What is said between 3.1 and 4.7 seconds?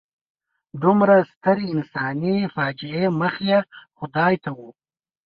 مخ یې خدای ته و.